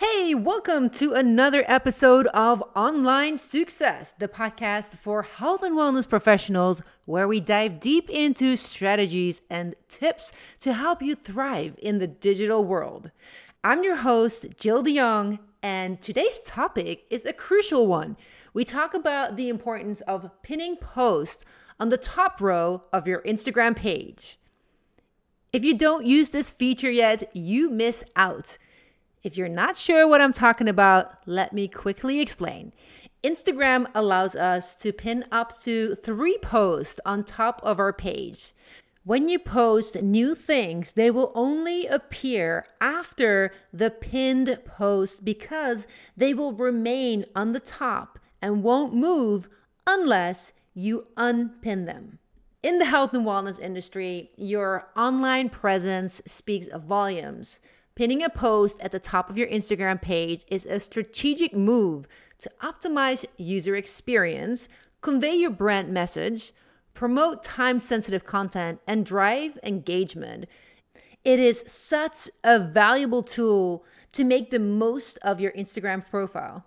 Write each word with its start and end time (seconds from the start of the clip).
Hey, 0.00 0.34
welcome 0.34 0.88
to 0.92 1.12
another 1.12 1.62
episode 1.68 2.26
of 2.28 2.64
Online 2.74 3.36
Success, 3.36 4.14
the 4.18 4.28
podcast 4.28 4.96
for 4.96 5.20
health 5.20 5.62
and 5.62 5.76
wellness 5.76 6.08
professionals, 6.08 6.80
where 7.04 7.28
we 7.28 7.38
dive 7.38 7.80
deep 7.80 8.08
into 8.08 8.56
strategies 8.56 9.42
and 9.50 9.74
tips 9.88 10.32
to 10.60 10.72
help 10.72 11.02
you 11.02 11.14
thrive 11.14 11.76
in 11.82 11.98
the 11.98 12.06
digital 12.06 12.64
world. 12.64 13.10
I'm 13.62 13.84
your 13.84 13.96
host, 13.96 14.46
Jill 14.56 14.82
DeYoung, 14.82 15.38
and 15.62 16.00
today's 16.00 16.40
topic 16.46 17.04
is 17.10 17.26
a 17.26 17.34
crucial 17.34 17.86
one. 17.86 18.16
We 18.54 18.64
talk 18.64 18.94
about 18.94 19.36
the 19.36 19.50
importance 19.50 20.00
of 20.02 20.30
pinning 20.40 20.76
posts 20.76 21.44
on 21.78 21.90
the 21.90 21.98
top 21.98 22.40
row 22.40 22.84
of 22.90 23.06
your 23.06 23.20
Instagram 23.24 23.76
page. 23.76 24.38
If 25.52 25.62
you 25.62 25.74
don't 25.74 26.06
use 26.06 26.30
this 26.30 26.50
feature 26.50 26.90
yet, 26.90 27.36
you 27.36 27.68
miss 27.68 28.02
out. 28.16 28.56
If 29.22 29.36
you're 29.36 29.48
not 29.48 29.76
sure 29.76 30.08
what 30.08 30.22
I'm 30.22 30.32
talking 30.32 30.68
about, 30.68 31.12
let 31.26 31.52
me 31.52 31.68
quickly 31.68 32.20
explain. 32.20 32.72
Instagram 33.22 33.86
allows 33.94 34.34
us 34.34 34.74
to 34.76 34.94
pin 34.94 35.26
up 35.30 35.60
to 35.60 35.94
three 35.96 36.38
posts 36.38 37.00
on 37.04 37.24
top 37.24 37.60
of 37.62 37.78
our 37.78 37.92
page. 37.92 38.54
When 39.04 39.28
you 39.28 39.38
post 39.38 40.00
new 40.00 40.34
things, 40.34 40.92
they 40.92 41.10
will 41.10 41.32
only 41.34 41.86
appear 41.86 42.66
after 42.80 43.52
the 43.72 43.90
pinned 43.90 44.58
post 44.64 45.22
because 45.22 45.86
they 46.16 46.32
will 46.32 46.52
remain 46.52 47.26
on 47.36 47.52
the 47.52 47.60
top 47.60 48.18
and 48.40 48.62
won't 48.62 48.94
move 48.94 49.48
unless 49.86 50.52
you 50.72 51.06
unpin 51.18 51.84
them. 51.84 52.18
In 52.62 52.78
the 52.78 52.86
health 52.86 53.12
and 53.12 53.26
wellness 53.26 53.60
industry, 53.60 54.30
your 54.36 54.88
online 54.96 55.50
presence 55.50 56.22
speaks 56.26 56.68
volumes. 56.74 57.60
Pinning 58.00 58.22
a 58.22 58.30
post 58.30 58.80
at 58.80 58.92
the 58.92 58.98
top 58.98 59.28
of 59.28 59.36
your 59.36 59.46
Instagram 59.48 60.00
page 60.00 60.46
is 60.48 60.64
a 60.64 60.80
strategic 60.80 61.54
move 61.54 62.08
to 62.38 62.50
optimize 62.62 63.26
user 63.36 63.76
experience, 63.76 64.70
convey 65.02 65.34
your 65.34 65.50
brand 65.50 65.90
message, 65.90 66.52
promote 66.94 67.44
time 67.44 67.78
sensitive 67.78 68.24
content, 68.24 68.80
and 68.86 69.04
drive 69.04 69.58
engagement. 69.62 70.46
It 71.24 71.40
is 71.40 71.62
such 71.66 72.30
a 72.42 72.58
valuable 72.58 73.22
tool 73.22 73.84
to 74.12 74.24
make 74.24 74.50
the 74.50 74.58
most 74.58 75.18
of 75.18 75.38
your 75.38 75.52
Instagram 75.52 76.08
profile. 76.08 76.64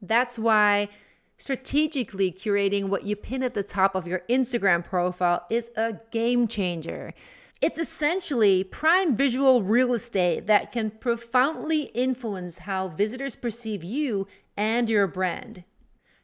That's 0.00 0.38
why 0.38 0.90
strategically 1.38 2.30
curating 2.30 2.84
what 2.84 3.04
you 3.04 3.16
pin 3.16 3.42
at 3.42 3.54
the 3.54 3.64
top 3.64 3.96
of 3.96 4.06
your 4.06 4.22
Instagram 4.30 4.84
profile 4.84 5.44
is 5.50 5.72
a 5.76 5.94
game 6.12 6.46
changer. 6.46 7.14
It's 7.62 7.78
essentially 7.78 8.64
prime 8.64 9.16
visual 9.16 9.62
real 9.62 9.94
estate 9.94 10.46
that 10.46 10.72
can 10.72 10.90
profoundly 10.90 11.84
influence 11.94 12.58
how 12.58 12.88
visitors 12.88 13.34
perceive 13.34 13.82
you 13.82 14.26
and 14.58 14.90
your 14.90 15.06
brand. 15.06 15.64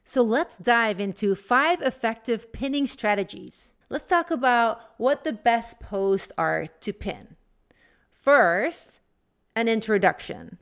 So 0.04 0.20
let's 0.20 0.58
dive 0.58 1.00
into 1.00 1.34
five 1.34 1.80
effective 1.80 2.52
pinning 2.52 2.86
strategies. 2.86 3.72
Let's 3.88 4.08
talk 4.08 4.30
about 4.30 4.80
what 4.98 5.24
the 5.24 5.32
best 5.32 5.80
posts 5.80 6.32
are 6.36 6.66
to 6.80 6.92
pin. 6.92 7.36
First, 8.10 9.00
an 9.56 9.68
introduction. 9.68 10.58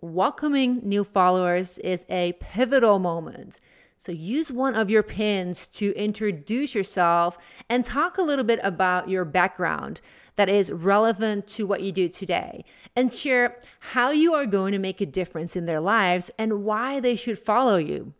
Welcoming 0.00 0.80
new 0.82 1.04
followers 1.04 1.78
is 1.78 2.04
a 2.08 2.32
pivotal 2.40 2.98
moment. 2.98 3.60
So 3.98 4.12
use 4.12 4.52
one 4.52 4.74
of 4.74 4.90
your 4.90 5.02
pins 5.02 5.66
to 5.68 5.92
introduce 5.96 6.74
yourself 6.74 7.38
and 7.68 7.84
talk 7.84 8.18
a 8.18 8.22
little 8.22 8.44
bit 8.44 8.60
about 8.62 9.08
your 9.08 9.24
background 9.24 10.00
that 10.36 10.48
is 10.48 10.70
relevant 10.70 11.46
to 11.46 11.66
what 11.66 11.82
you 11.82 11.92
do 11.92 12.08
today 12.08 12.64
and 12.94 13.12
share 13.12 13.58
how 13.80 14.10
you 14.10 14.34
are 14.34 14.46
going 14.46 14.72
to 14.72 14.78
make 14.78 15.00
a 15.00 15.06
difference 15.06 15.56
in 15.56 15.66
their 15.66 15.80
lives 15.80 16.30
and 16.38 16.64
why 16.64 17.00
they 17.00 17.16
should 17.16 17.38
follow 17.38 17.78
you. 17.78 18.12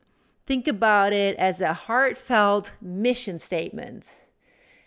Think 0.47 0.67
about 0.67 1.13
it 1.13 1.37
as 1.37 1.61
a 1.61 1.75
heartfelt 1.75 2.73
mission 2.81 3.39
statement. 3.39 4.11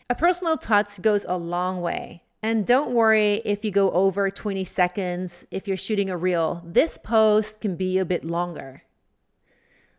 A 0.10 0.16
personal 0.16 0.58
touch 0.58 1.02
goes 1.02 1.26
a 1.28 1.38
long 1.38 1.82
way. 1.82 2.24
And 2.42 2.66
don't 2.66 2.92
worry 2.92 3.42
if 3.46 3.66
you 3.66 3.72
go 3.72 3.92
over 3.92 4.32
20 4.32 4.64
seconds 4.64 5.46
if 5.52 5.68
you're 5.68 5.78
shooting 5.78 6.10
a 6.10 6.18
reel. 6.18 6.64
This 6.66 6.98
post 6.98 7.60
can 7.60 7.76
be 7.76 7.98
a 7.98 8.06
bit 8.06 8.24
longer. 8.24 8.84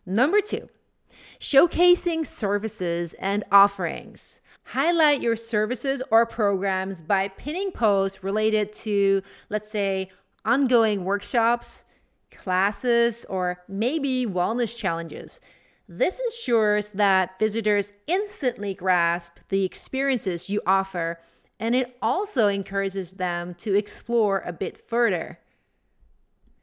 Number 0.06 0.41
two, 0.41 0.70
showcasing 1.40 2.26
services 2.26 3.14
and 3.14 3.42
offerings. 3.50 4.42
Highlight 4.64 5.22
your 5.22 5.36
services 5.36 6.02
or 6.10 6.26
programs 6.26 7.00
by 7.00 7.28
pinning 7.28 7.72
posts 7.72 8.22
related 8.22 8.72
to, 8.74 9.22
let's 9.48 9.70
say, 9.70 10.10
ongoing 10.44 11.04
workshops, 11.04 11.86
classes, 12.30 13.24
or 13.28 13.64
maybe 13.66 14.26
wellness 14.26 14.76
challenges. 14.76 15.40
This 15.88 16.20
ensures 16.20 16.90
that 16.90 17.38
visitors 17.38 17.92
instantly 18.06 18.74
grasp 18.74 19.38
the 19.48 19.64
experiences 19.64 20.48
you 20.48 20.60
offer, 20.66 21.20
and 21.58 21.74
it 21.74 21.96
also 22.00 22.48
encourages 22.48 23.14
them 23.14 23.54
to 23.54 23.74
explore 23.74 24.42
a 24.46 24.52
bit 24.52 24.78
further. 24.78 25.40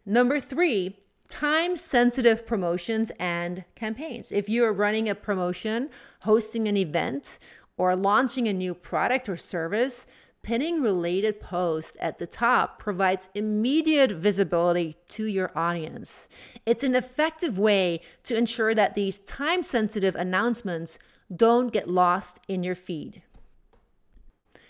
Number 0.05 0.39
three, 0.39 0.97
time 1.29 1.77
sensitive 1.77 2.45
promotions 2.45 3.11
and 3.19 3.63
campaigns. 3.75 4.31
If 4.31 4.49
you 4.49 4.63
are 4.63 4.73
running 4.73 5.09
a 5.09 5.15
promotion, 5.15 5.89
hosting 6.21 6.67
an 6.67 6.77
event, 6.77 7.39
or 7.77 7.95
launching 7.95 8.47
a 8.47 8.53
new 8.53 8.73
product 8.73 9.29
or 9.29 9.37
service, 9.37 10.07
pinning 10.41 10.81
related 10.81 11.39
posts 11.39 11.97
at 11.99 12.19
the 12.19 12.27
top 12.27 12.79
provides 12.79 13.29
immediate 13.35 14.11
visibility 14.11 14.95
to 15.09 15.25
your 15.25 15.51
audience. 15.57 16.29
It's 16.65 16.83
an 16.83 16.95
effective 16.95 17.59
way 17.59 18.01
to 18.23 18.35
ensure 18.35 18.73
that 18.73 18.95
these 18.95 19.19
time 19.19 19.61
sensitive 19.61 20.15
announcements 20.15 20.97
don't 21.35 21.73
get 21.73 21.89
lost 21.89 22.39
in 22.47 22.63
your 22.63 22.75
feed. 22.75 23.23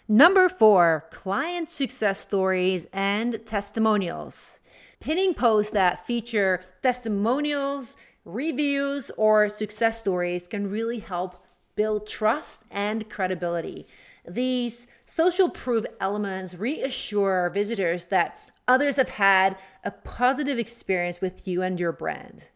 Number 0.08 0.50
four, 0.50 1.06
client 1.12 1.70
success 1.70 2.20
stories 2.20 2.88
and 2.94 3.46
testimonials 3.46 4.60
pinning 5.00 5.34
posts 5.34 5.72
that 5.72 6.06
feature 6.06 6.64
testimonials, 6.82 7.98
reviews, 8.26 9.12
or 9.18 9.50
success 9.50 10.00
stories 10.00 10.48
can 10.48 10.70
really 10.70 11.00
help 11.00 11.44
build 11.76 12.08
trust 12.08 12.64
and 12.72 13.10
credibility. 13.10 13.88
These 14.28 14.88
social 15.06 15.50
proof 15.50 15.86
elements 16.02 16.56
reassure 16.56 17.50
visitors 17.50 18.06
that 18.06 18.38
others 18.68 18.98
have 18.98 19.10
had 19.10 19.58
a 19.84 19.92
positive 19.92 20.58
experience 20.58 21.22
with 21.22 21.48
you 21.48 21.62
and 21.62 21.80
your 21.80 21.94
brand. 21.94 22.50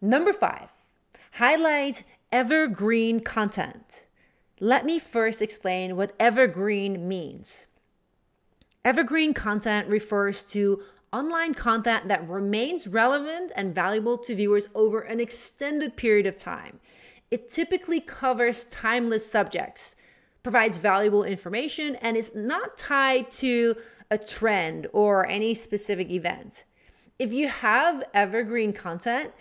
Number 0.00 0.32
five, 0.32 0.70
highlight 1.32 2.04
evergreen 2.32 3.20
content. 3.20 4.06
Let 4.58 4.86
me 4.86 4.98
first 4.98 5.42
explain 5.42 5.96
what 5.96 6.14
evergreen 6.18 7.06
means. 7.06 7.66
Evergreen 8.84 9.34
content 9.34 9.88
refers 9.88 10.42
to 10.44 10.82
online 11.12 11.54
content 11.54 12.08
that 12.08 12.28
remains 12.28 12.86
relevant 12.86 13.52
and 13.54 13.74
valuable 13.74 14.16
to 14.18 14.34
viewers 14.34 14.68
over 14.74 15.00
an 15.00 15.20
extended 15.20 15.96
period 15.96 16.26
of 16.26 16.36
time. 16.36 16.80
It 17.30 17.50
typically 17.50 18.00
covers 18.00 18.64
timeless 18.64 19.30
subjects, 19.30 19.96
provides 20.42 20.78
valuable 20.78 21.24
information, 21.24 21.96
and 21.96 22.16
is 22.16 22.32
not 22.34 22.76
tied 22.76 23.30
to 23.32 23.76
a 24.10 24.18
trend 24.18 24.86
or 24.92 25.26
any 25.26 25.54
specific 25.54 26.10
event. 26.10 26.64
If 27.18 27.32
you 27.32 27.48
have 27.48 28.04
evergreen 28.12 28.72
content, 28.72 29.32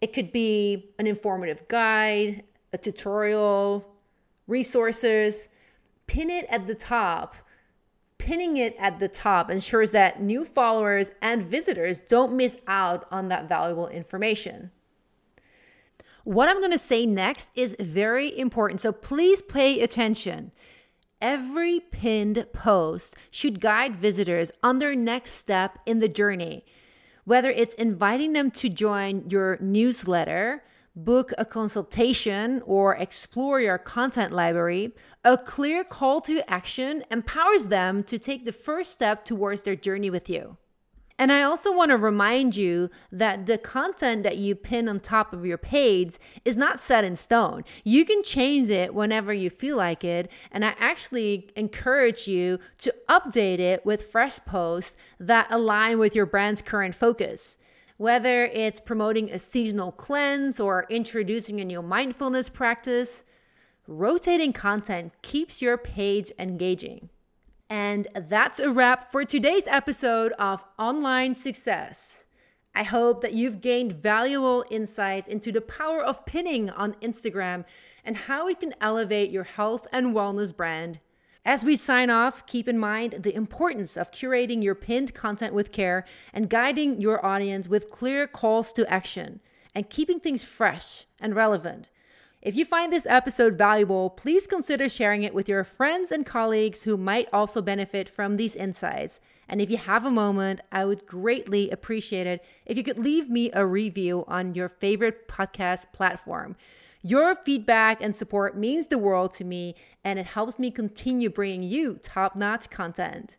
it 0.00 0.12
could 0.12 0.32
be 0.32 0.90
an 0.98 1.06
informative 1.06 1.66
guide, 1.68 2.44
a 2.72 2.78
tutorial, 2.78 3.86
resources. 4.46 5.48
Pin 6.06 6.30
it 6.30 6.46
at 6.48 6.66
the 6.66 6.74
top 6.74 7.34
pinning 8.26 8.56
it 8.56 8.74
at 8.76 8.98
the 8.98 9.06
top 9.06 9.48
ensures 9.48 9.92
that 9.92 10.20
new 10.20 10.44
followers 10.44 11.12
and 11.22 11.44
visitors 11.44 12.00
don't 12.00 12.36
miss 12.36 12.56
out 12.66 13.06
on 13.08 13.28
that 13.28 13.48
valuable 13.48 13.86
information. 13.86 14.72
What 16.24 16.48
I'm 16.48 16.58
going 16.58 16.72
to 16.72 16.78
say 16.78 17.06
next 17.06 17.50
is 17.54 17.76
very 17.78 18.36
important, 18.36 18.80
so 18.80 18.90
please 18.90 19.42
pay 19.42 19.80
attention. 19.80 20.50
Every 21.20 21.78
pinned 21.78 22.46
post 22.52 23.14
should 23.30 23.60
guide 23.60 23.94
visitors 23.94 24.50
on 24.60 24.80
their 24.80 24.96
next 24.96 25.34
step 25.34 25.78
in 25.86 26.00
the 26.00 26.08
journey, 26.08 26.64
whether 27.24 27.50
it's 27.50 27.74
inviting 27.74 28.32
them 28.32 28.50
to 28.50 28.68
join 28.68 29.30
your 29.30 29.56
newsletter, 29.60 30.64
book 30.96 31.32
a 31.36 31.44
consultation, 31.44 32.62
or 32.64 32.96
explore 32.96 33.60
your 33.60 33.78
content 33.78 34.32
library, 34.32 34.94
a 35.22 35.36
clear 35.36 35.84
call 35.84 36.20
to 36.22 36.42
action 36.50 37.04
empowers 37.10 37.66
them 37.66 38.02
to 38.04 38.18
take 38.18 38.46
the 38.46 38.52
first 38.52 38.90
step 38.90 39.24
towards 39.24 39.62
their 39.62 39.76
journey 39.76 40.08
with 40.08 40.30
you. 40.30 40.56
And 41.18 41.32
I 41.32 41.42
also 41.42 41.72
want 41.72 41.90
to 41.90 41.96
remind 41.96 42.56
you 42.56 42.90
that 43.10 43.46
the 43.46 43.56
content 43.56 44.22
that 44.24 44.36
you 44.36 44.54
pin 44.54 44.86
on 44.86 45.00
top 45.00 45.32
of 45.32 45.46
your 45.46 45.56
page 45.56 46.16
is 46.44 46.58
not 46.58 46.78
set 46.78 47.04
in 47.04 47.16
stone. 47.16 47.64
You 47.84 48.04
can 48.04 48.22
change 48.22 48.68
it 48.68 48.94
whenever 48.94 49.32
you 49.32 49.48
feel 49.48 49.78
like 49.78 50.04
it. 50.04 50.30
And 50.52 50.62
I 50.62 50.74
actually 50.78 51.48
encourage 51.56 52.28
you 52.28 52.58
to 52.78 52.94
update 53.08 53.60
it 53.60 53.86
with 53.86 54.10
fresh 54.10 54.38
posts 54.40 54.94
that 55.18 55.50
align 55.50 55.98
with 55.98 56.14
your 56.14 56.26
brand's 56.26 56.60
current 56.60 56.94
focus. 56.94 57.56
Whether 57.98 58.44
it's 58.44 58.78
promoting 58.78 59.30
a 59.30 59.38
seasonal 59.38 59.90
cleanse 59.90 60.60
or 60.60 60.86
introducing 60.90 61.62
a 61.62 61.64
new 61.64 61.80
mindfulness 61.80 62.50
practice, 62.50 63.24
rotating 63.86 64.52
content 64.52 65.14
keeps 65.22 65.62
your 65.62 65.78
page 65.78 66.30
engaging. 66.38 67.08
And 67.70 68.06
that's 68.14 68.60
a 68.60 68.70
wrap 68.70 69.10
for 69.10 69.24
today's 69.24 69.66
episode 69.66 70.32
of 70.32 70.62
Online 70.78 71.34
Success. 71.34 72.26
I 72.74 72.82
hope 72.82 73.22
that 73.22 73.32
you've 73.32 73.62
gained 73.62 73.94
valuable 73.94 74.66
insights 74.70 75.26
into 75.26 75.50
the 75.50 75.62
power 75.62 76.04
of 76.04 76.26
pinning 76.26 76.68
on 76.68 76.96
Instagram 77.00 77.64
and 78.04 78.14
how 78.14 78.46
it 78.46 78.60
can 78.60 78.74
elevate 78.78 79.30
your 79.30 79.44
health 79.44 79.86
and 79.90 80.14
wellness 80.14 80.54
brand. 80.54 81.00
As 81.46 81.64
we 81.64 81.76
sign 81.76 82.10
off, 82.10 82.44
keep 82.44 82.66
in 82.66 82.76
mind 82.76 83.18
the 83.20 83.32
importance 83.32 83.96
of 83.96 84.10
curating 84.10 84.64
your 84.64 84.74
pinned 84.74 85.14
content 85.14 85.54
with 85.54 85.70
care 85.70 86.04
and 86.32 86.50
guiding 86.50 87.00
your 87.00 87.24
audience 87.24 87.68
with 87.68 87.88
clear 87.88 88.26
calls 88.26 88.72
to 88.72 88.92
action 88.92 89.38
and 89.72 89.88
keeping 89.88 90.18
things 90.18 90.42
fresh 90.42 91.06
and 91.20 91.36
relevant. 91.36 91.88
If 92.42 92.56
you 92.56 92.64
find 92.64 92.92
this 92.92 93.06
episode 93.06 93.56
valuable, 93.56 94.10
please 94.10 94.48
consider 94.48 94.88
sharing 94.88 95.22
it 95.22 95.34
with 95.34 95.48
your 95.48 95.62
friends 95.62 96.10
and 96.10 96.26
colleagues 96.26 96.82
who 96.82 96.96
might 96.96 97.28
also 97.32 97.62
benefit 97.62 98.08
from 98.08 98.38
these 98.38 98.56
insights. 98.56 99.20
And 99.48 99.60
if 99.60 99.70
you 99.70 99.76
have 99.76 100.04
a 100.04 100.10
moment, 100.10 100.62
I 100.72 100.84
would 100.84 101.06
greatly 101.06 101.70
appreciate 101.70 102.26
it 102.26 102.44
if 102.64 102.76
you 102.76 102.82
could 102.82 102.98
leave 102.98 103.30
me 103.30 103.52
a 103.52 103.64
review 103.64 104.24
on 104.26 104.56
your 104.56 104.68
favorite 104.68 105.28
podcast 105.28 105.92
platform. 105.92 106.56
Your 107.08 107.36
feedback 107.36 108.02
and 108.02 108.16
support 108.16 108.56
means 108.56 108.88
the 108.88 108.98
world 108.98 109.32
to 109.34 109.44
me, 109.44 109.76
and 110.02 110.18
it 110.18 110.26
helps 110.26 110.58
me 110.58 110.72
continue 110.72 111.30
bringing 111.30 111.62
you 111.62 112.00
top 112.02 112.34
notch 112.34 112.68
content. 112.68 113.36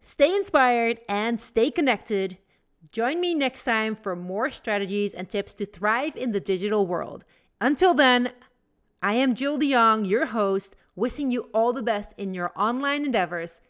Stay 0.00 0.32
inspired 0.32 1.00
and 1.08 1.40
stay 1.40 1.72
connected. 1.72 2.38
Join 2.92 3.20
me 3.20 3.34
next 3.34 3.64
time 3.64 3.96
for 3.96 4.14
more 4.14 4.52
strategies 4.52 5.14
and 5.14 5.28
tips 5.28 5.52
to 5.54 5.66
thrive 5.66 6.14
in 6.14 6.30
the 6.30 6.38
digital 6.38 6.86
world. 6.86 7.24
Until 7.60 7.92
then, 7.92 8.34
I 9.02 9.14
am 9.14 9.34
Jill 9.34 9.58
DeYoung, 9.58 10.08
your 10.08 10.26
host, 10.26 10.76
wishing 10.94 11.32
you 11.32 11.50
all 11.52 11.72
the 11.72 11.82
best 11.82 12.14
in 12.16 12.34
your 12.34 12.52
online 12.54 13.04
endeavors. 13.04 13.60